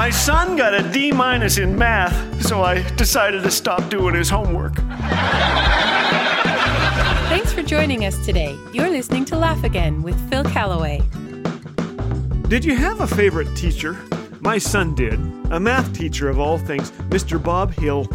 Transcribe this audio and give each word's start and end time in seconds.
My 0.00 0.08
son 0.08 0.56
got 0.56 0.72
a 0.72 0.82
D 0.92 1.12
minus 1.12 1.58
in 1.58 1.76
math, 1.76 2.42
so 2.46 2.62
I 2.62 2.80
decided 2.92 3.42
to 3.42 3.50
stop 3.50 3.90
doing 3.90 4.14
his 4.14 4.30
homework. 4.30 4.76
Thanks 7.28 7.52
for 7.52 7.62
joining 7.62 8.06
us 8.06 8.16
today. 8.24 8.58
You're 8.72 8.88
listening 8.88 9.26
to 9.26 9.36
Laugh 9.36 9.62
Again 9.62 10.02
with 10.02 10.18
Phil 10.30 10.44
Callaway. 10.44 11.02
Did 12.48 12.64
you 12.64 12.76
have 12.76 13.02
a 13.02 13.06
favorite 13.06 13.54
teacher? 13.54 13.98
My 14.40 14.56
son 14.56 14.94
did. 14.94 15.20
A 15.50 15.60
math 15.60 15.92
teacher 15.92 16.30
of 16.30 16.40
all 16.40 16.56
things, 16.56 16.92
Mr. 17.10 17.38
Bob 17.40 17.74
Hill. 17.74 18.08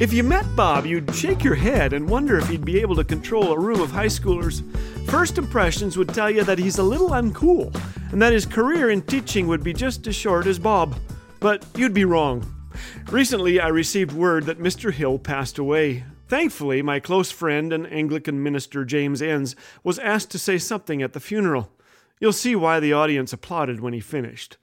If 0.00 0.12
you 0.12 0.24
met 0.24 0.46
Bob, 0.56 0.84
you'd 0.84 1.14
shake 1.14 1.44
your 1.44 1.54
head 1.54 1.92
and 1.92 2.08
wonder 2.08 2.38
if 2.38 2.48
he'd 2.48 2.64
be 2.64 2.80
able 2.80 2.96
to 2.96 3.04
control 3.04 3.52
a 3.52 3.58
room 3.58 3.80
of 3.80 3.92
high 3.92 4.06
schoolers. 4.06 4.64
First 5.08 5.38
impressions 5.38 5.96
would 5.96 6.08
tell 6.08 6.28
you 6.28 6.42
that 6.42 6.58
he's 6.58 6.78
a 6.78 6.82
little 6.82 7.10
uncool 7.10 7.72
and 8.10 8.20
that 8.20 8.32
his 8.32 8.46
career 8.46 8.90
in 8.90 9.02
teaching 9.02 9.46
would 9.46 9.62
be 9.62 9.72
just 9.72 10.08
as 10.08 10.16
short 10.16 10.48
as 10.48 10.58
Bob. 10.58 10.96
But 11.40 11.64
you'd 11.74 11.94
be 11.94 12.04
wrong. 12.04 12.54
Recently, 13.10 13.58
I 13.58 13.68
received 13.68 14.12
word 14.12 14.44
that 14.44 14.60
Mr. 14.60 14.92
Hill 14.92 15.18
passed 15.18 15.58
away. 15.58 16.04
Thankfully, 16.28 16.82
my 16.82 17.00
close 17.00 17.30
friend 17.30 17.72
and 17.72 17.90
Anglican 17.90 18.42
minister 18.42 18.84
James 18.84 19.22
Enns 19.22 19.56
was 19.82 19.98
asked 19.98 20.30
to 20.32 20.38
say 20.38 20.58
something 20.58 21.02
at 21.02 21.14
the 21.14 21.18
funeral. 21.18 21.72
You'll 22.20 22.34
see 22.34 22.54
why 22.54 22.78
the 22.78 22.92
audience 22.92 23.32
applauded 23.32 23.80
when 23.80 23.94
he 23.94 24.00
finished. 24.00 24.58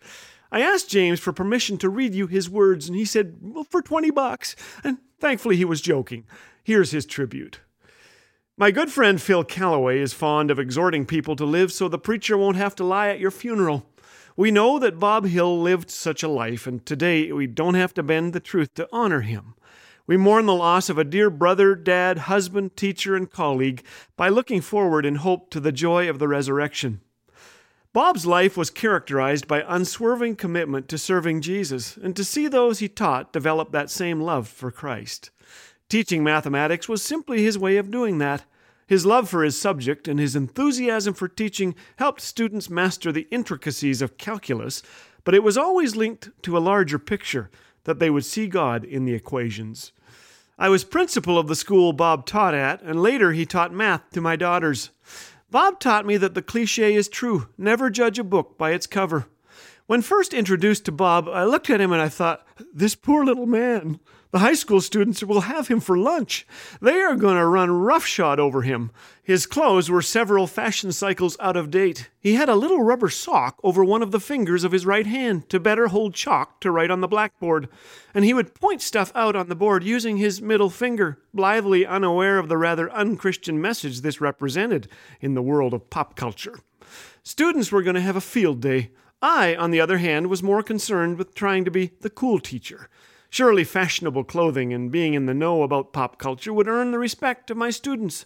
I 0.51 0.61
asked 0.61 0.89
James 0.89 1.19
for 1.19 1.33
permission 1.33 1.77
to 1.79 1.89
read 1.89 2.13
you 2.13 2.27
his 2.27 2.49
words, 2.49 2.87
and 2.87 2.95
he 2.95 3.05
said, 3.05 3.37
well, 3.41 3.65
for 3.65 3.81
20 3.81 4.11
bucks. 4.11 4.55
And 4.83 4.99
thankfully, 5.19 5.57
he 5.57 5.65
was 5.65 5.81
joking. 5.81 6.25
Here's 6.63 6.91
his 6.91 7.05
tribute. 7.05 7.59
My 8.55 8.71
good 8.71 8.91
friend 8.91 9.21
Phil 9.21 9.43
Callaway 9.43 9.99
is 9.99 10.13
fond 10.13 10.51
of 10.51 10.59
exhorting 10.59 11.05
people 11.05 11.35
to 11.35 11.45
live 11.45 11.71
so 11.71 11.87
the 11.87 11.99
preacher 11.99 12.37
won't 12.37 12.55
have 12.57 12.75
to 12.75 12.83
lie 12.83 13.09
at 13.09 13.19
your 13.19 13.31
funeral. 13.31 13.87
We 14.37 14.51
know 14.51 14.77
that 14.77 14.99
Bob 14.99 15.25
Hill 15.25 15.59
lived 15.59 15.89
such 15.89 16.21
a 16.21 16.27
life, 16.27 16.67
and 16.67 16.85
today 16.85 17.31
we 17.31 17.47
don't 17.47 17.73
have 17.73 17.95
to 17.95 18.03
bend 18.03 18.33
the 18.33 18.39
truth 18.39 18.75
to 18.75 18.87
honor 18.91 19.21
him. 19.21 19.55
We 20.05 20.15
mourn 20.15 20.45
the 20.45 20.53
loss 20.53 20.89
of 20.89 20.99
a 20.99 21.03
dear 21.03 21.31
brother, 21.31 21.73
dad, 21.73 22.19
husband, 22.19 22.77
teacher, 22.77 23.15
and 23.15 23.31
colleague 23.31 23.83
by 24.15 24.29
looking 24.29 24.61
forward 24.61 25.07
in 25.07 25.15
hope 25.15 25.49
to 25.49 25.59
the 25.59 25.71
joy 25.71 26.07
of 26.07 26.19
the 26.19 26.27
resurrection. 26.27 27.01
Bob's 27.93 28.27
life 28.27 28.55
was 28.55 28.69
characterized 28.69 29.47
by 29.47 29.65
unswerving 29.67 30.35
commitment 30.35 30.87
to 30.89 30.99
serving 30.99 31.41
Jesus 31.41 31.97
and 31.97 32.15
to 32.15 32.23
see 32.23 32.47
those 32.47 32.77
he 32.77 32.87
taught 32.87 33.33
develop 33.33 33.71
that 33.71 33.89
same 33.89 34.21
love 34.21 34.47
for 34.47 34.69
Christ. 34.69 35.31
Teaching 35.89 36.23
mathematics 36.23 36.87
was 36.87 37.01
simply 37.01 37.41
his 37.41 37.57
way 37.57 37.77
of 37.77 37.89
doing 37.89 38.19
that. 38.19 38.43
His 38.87 39.05
love 39.05 39.29
for 39.29 39.43
his 39.43 39.59
subject 39.59 40.07
and 40.07 40.19
his 40.19 40.35
enthusiasm 40.35 41.13
for 41.13 41.27
teaching 41.27 41.75
helped 41.97 42.21
students 42.21 42.69
master 42.69 43.11
the 43.11 43.27
intricacies 43.29 44.01
of 44.01 44.17
calculus, 44.17 44.81
but 45.25 45.35
it 45.35 45.43
was 45.43 45.57
always 45.57 45.97
linked 45.97 46.29
to 46.43 46.57
a 46.57 46.59
larger 46.59 46.97
picture 46.97 47.51
that 47.83 47.99
they 47.99 48.09
would 48.09 48.25
see 48.25 48.47
God 48.47 48.85
in 48.85 49.03
the 49.03 49.13
equations. 49.13 49.91
I 50.57 50.69
was 50.69 50.83
principal 50.83 51.37
of 51.37 51.47
the 51.47 51.55
school 51.55 51.93
Bob 51.93 52.25
taught 52.25 52.53
at, 52.53 52.81
and 52.81 53.03
later 53.03 53.33
he 53.33 53.45
taught 53.45 53.73
math 53.73 54.09
to 54.11 54.21
my 54.21 54.35
daughters. 54.35 54.89
Bob 55.51 55.79
taught 55.79 56.05
me 56.05 56.17
that 56.17 56.33
the 56.33 56.41
cliche 56.41 56.95
is 56.95 57.07
true 57.07 57.47
never 57.57 57.89
judge 57.89 58.17
a 58.17 58.23
book 58.23 58.57
by 58.57 58.71
its 58.71 58.87
cover. 58.87 59.27
When 59.85 60.01
first 60.01 60.33
introduced 60.33 60.85
to 60.85 60.91
Bob, 60.91 61.29
I 61.29 61.43
looked 61.43 61.69
at 61.69 61.79
him 61.79 61.91
and 61.91 62.01
I 62.01 62.09
thought, 62.09 62.45
this 62.73 62.95
poor 62.95 63.23
little 63.23 63.45
man. 63.45 63.99
The 64.31 64.39
high 64.39 64.55
school 64.55 64.81
students 64.81 65.23
will 65.23 65.41
have 65.41 65.69
him 65.69 65.79
for 65.79 65.97
lunch. 65.97 66.45
They 66.81 66.99
are 66.99 67.15
going 67.15 67.37
to 67.37 67.45
run 67.45 67.71
roughshod 67.71 68.41
over 68.41 68.61
him. 68.61 68.91
His 69.23 69.45
clothes 69.45 69.89
were 69.89 70.01
several 70.01 70.47
fashion 70.47 70.91
cycles 70.91 71.37
out 71.39 71.55
of 71.55 71.71
date. 71.71 72.09
He 72.19 72.35
had 72.35 72.49
a 72.49 72.55
little 72.55 72.83
rubber 72.83 73.09
sock 73.09 73.57
over 73.63 73.85
one 73.85 74.03
of 74.03 74.11
the 74.11 74.19
fingers 74.19 74.65
of 74.65 74.73
his 74.73 74.85
right 74.85 75.05
hand 75.05 75.49
to 75.49 75.61
better 75.61 75.87
hold 75.87 76.13
chalk 76.13 76.59
to 76.61 76.71
write 76.71 76.91
on 76.91 76.99
the 76.99 77.07
blackboard. 77.07 77.69
And 78.13 78.25
he 78.25 78.33
would 78.33 78.53
point 78.53 78.81
stuff 78.81 79.13
out 79.15 79.37
on 79.37 79.47
the 79.47 79.55
board 79.55 79.83
using 79.85 80.17
his 80.17 80.41
middle 80.41 80.69
finger, 80.69 81.19
blithely 81.33 81.85
unaware 81.85 82.37
of 82.37 82.49
the 82.49 82.57
rather 82.57 82.91
unchristian 82.91 83.61
message 83.61 84.01
this 84.01 84.19
represented 84.19 84.89
in 85.21 85.35
the 85.35 85.41
world 85.41 85.73
of 85.73 85.89
pop 85.89 86.17
culture. 86.17 86.59
Students 87.23 87.71
were 87.71 87.81
going 87.81 87.95
to 87.95 88.01
have 88.01 88.17
a 88.17 88.21
field 88.21 88.61
day. 88.61 88.91
I, 89.21 89.55
on 89.55 89.71
the 89.71 89.79
other 89.79 89.97
hand, 89.97 90.27
was 90.27 90.43
more 90.43 90.61
concerned 90.61 91.17
with 91.17 91.33
trying 91.33 91.65
to 91.65 91.71
be 91.71 91.91
the 92.01 92.09
cool 92.09 92.39
teacher. 92.39 92.89
Surely 93.29 93.63
fashionable 93.63 94.23
clothing 94.23 94.73
and 94.73 94.91
being 94.91 95.13
in 95.13 95.25
the 95.25 95.33
know 95.33 95.63
about 95.63 95.93
pop 95.93 96.17
culture 96.17 96.53
would 96.53 96.67
earn 96.67 96.91
the 96.91 96.99
respect 96.99 97.51
of 97.51 97.57
my 97.57 97.69
students. 97.69 98.25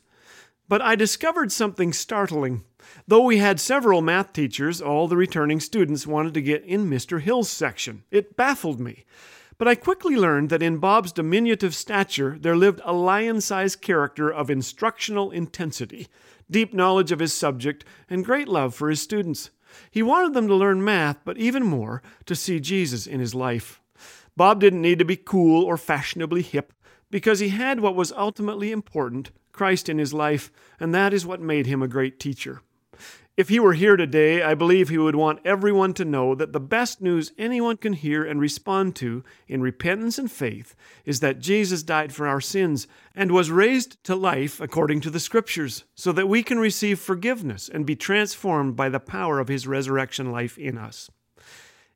But 0.67 0.81
I 0.81 0.95
discovered 0.95 1.51
something 1.51 1.91
startling. 1.91 2.63
Though 3.07 3.23
we 3.23 3.38
had 3.38 3.59
several 3.59 4.01
math 4.01 4.31
teachers, 4.31 4.81
all 4.81 5.07
the 5.07 5.17
returning 5.17 5.59
students 5.59 6.07
wanted 6.07 6.34
to 6.35 6.41
get 6.41 6.63
in 6.63 6.90
Mr. 6.90 7.19
Hill's 7.19 7.50
section. 7.50 8.03
It 8.11 8.38
baffled 8.38 8.79
me. 8.79 9.06
But 9.57 9.67
I 9.67 9.75
quickly 9.75 10.16
learned 10.16 10.50
that 10.50 10.63
in 10.63 10.78
Bob's 10.78 11.11
diminutive 11.11 11.75
stature 11.75 12.38
there 12.40 12.56
lived 12.56 12.81
a 12.84 12.94
lion 12.94 13.41
sized 13.41 13.81
character 13.81 14.31
of 14.31 14.50
instructional 14.50 15.29
intensity, 15.29 16.07
deep 16.50 16.73
knowledge 16.73 17.11
of 17.11 17.19
his 17.19 17.34
subject, 17.34 17.84
and 18.09 18.25
great 18.25 18.47
love 18.47 18.73
for 18.73 18.90
his 18.90 19.01
students. 19.01 19.50
He 19.90 20.01
wanted 20.01 20.34
them 20.34 20.47
to 20.47 20.56
learn 20.56 20.84
math, 20.84 21.19
but 21.25 21.38
even 21.38 21.63
more, 21.63 22.01
to 22.25 22.35
see 22.35 22.59
Jesus 22.59 23.06
in 23.06 23.19
his 23.19 23.35
life. 23.35 23.80
Bob 24.37 24.59
didn't 24.59 24.81
need 24.81 24.99
to 24.99 25.05
be 25.05 25.17
cool 25.17 25.63
or 25.63 25.77
fashionably 25.77 26.41
hip 26.41 26.73
because 27.09 27.39
he 27.39 27.49
had 27.49 27.79
what 27.79 27.95
was 27.95 28.11
ultimately 28.13 28.71
important 28.71 29.31
Christ 29.51 29.89
in 29.89 29.97
his 29.97 30.13
life, 30.13 30.51
and 30.79 30.93
that 30.93 31.13
is 31.13 31.25
what 31.25 31.41
made 31.41 31.65
him 31.65 31.81
a 31.81 31.87
great 31.87 32.19
teacher. 32.19 32.61
If 33.37 33.47
he 33.49 33.59
were 33.59 33.73
here 33.73 33.95
today, 33.95 34.43
I 34.43 34.55
believe 34.55 34.89
he 34.89 34.97
would 34.97 35.15
want 35.15 35.39
everyone 35.45 35.93
to 35.95 36.05
know 36.05 36.35
that 36.35 36.51
the 36.51 36.59
best 36.59 37.01
news 37.01 37.31
anyone 37.37 37.77
can 37.77 37.93
hear 37.93 38.25
and 38.25 38.41
respond 38.41 38.95
to 38.97 39.23
in 39.47 39.61
repentance 39.61 40.17
and 40.17 40.29
faith 40.29 40.75
is 41.05 41.21
that 41.21 41.39
Jesus 41.39 41.81
died 41.81 42.13
for 42.13 42.27
our 42.27 42.41
sins 42.41 42.87
and 43.15 43.31
was 43.31 43.49
raised 43.49 44.03
to 44.03 44.15
life 44.15 44.59
according 44.59 44.99
to 45.01 45.09
the 45.09 45.19
Scriptures, 45.19 45.85
so 45.95 46.11
that 46.11 46.27
we 46.27 46.43
can 46.43 46.59
receive 46.59 46.99
forgiveness 46.99 47.69
and 47.69 47.85
be 47.85 47.95
transformed 47.95 48.75
by 48.75 48.89
the 48.89 48.99
power 48.99 49.39
of 49.39 49.47
his 49.47 49.65
resurrection 49.67 50.31
life 50.31 50.57
in 50.57 50.77
us. 50.77 51.09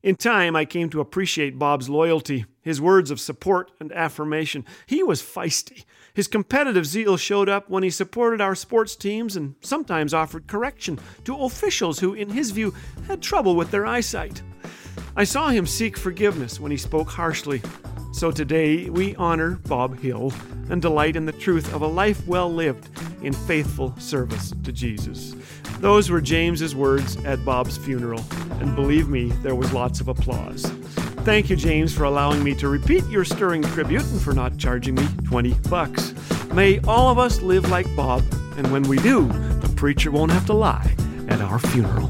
In 0.06 0.16
time, 0.16 0.56
I 0.56 0.66
came 0.66 0.92
to 0.92 1.02
appreciate 1.02 1.58
Bob's 1.58 1.90
loyalty, 1.90 2.46
his 2.62 2.80
words 2.80 3.10
of 3.10 3.20
support 3.20 3.72
and 3.80 3.92
affirmation. 3.92 4.64
He 4.86 5.02
was 5.02 5.20
feisty. 5.20 5.84
His 6.14 6.28
competitive 6.28 6.86
zeal 6.86 7.18
showed 7.18 7.50
up 7.50 7.72
when 7.72 7.82
he 7.82 7.90
supported 7.90 8.40
our 8.40 8.54
sports 8.54 8.96
teams 8.96 9.36
and 9.36 9.56
sometimes 9.62 10.14
offered 10.14 10.46
correction 10.46 11.00
to 11.24 11.36
officials 11.36 11.98
who, 11.98 12.14
in 12.14 12.30
his 12.30 12.52
view, 12.52 12.76
had 13.08 13.24
trouble 13.24 13.56
with 13.56 13.72
their 13.72 13.88
eyesight. 13.88 14.44
I 15.16 15.24
saw 15.24 15.50
him 15.50 15.66
seek 15.66 15.98
forgiveness 15.98 16.60
when 16.60 16.70
he 16.70 16.78
spoke 16.78 17.10
harshly. 17.10 17.64
So 18.16 18.32
today 18.32 18.90
we 18.90 19.14
honor 19.18 19.60
Bob 19.68 20.00
Hill 20.00 20.32
and 20.70 20.82
delight 20.82 21.18
in 21.18 21.26
the 21.26 21.34
truth 21.34 21.74
of 21.74 21.82
a 21.82 21.88
life 21.88 22.26
well 22.26 22.50
lived 22.50 22.90
in 23.22 23.34
faithful 23.34 23.94
service 24.00 24.54
to 24.64 24.72
Jesus. 24.72 25.36
Those 25.80 26.10
were 26.10 26.22
James's 26.22 26.74
words 26.74 27.18
at 27.26 27.44
Bob's 27.44 27.76
funeral, 27.76 28.24
and 28.62 28.74
believe 28.74 29.10
me, 29.10 29.34
there 29.44 29.54
was 29.54 29.74
lots 29.74 30.00
of 30.00 30.08
applause. 30.08 30.64
Thank 31.26 31.50
you, 31.50 31.58
James, 31.58 31.94
for 31.94 32.06
allowing 32.06 32.42
me 32.42 32.56
to 32.56 32.70
repeat 32.70 33.06
your 33.08 33.26
stirring 33.26 33.64
tribute 33.64 34.06
and 34.06 34.22
for 34.22 34.32
not 34.32 34.58
charging 34.58 34.96
me 34.96 35.06
20 35.26 35.54
bucks. 35.70 36.14
May 36.54 36.80
all 36.88 37.12
of 37.12 37.20
us 37.20 37.42
live 37.42 37.70
like 37.70 37.94
Bob, 37.98 38.24
and 38.56 38.72
when 38.72 38.84
we 38.84 38.96
do, 39.00 39.28
the 39.60 39.74
preacher 39.76 40.10
won't 40.10 40.32
have 40.32 40.46
to 40.46 40.54
lie 40.54 40.96
at 41.28 41.42
our 41.42 41.60
funeral. 41.60 42.10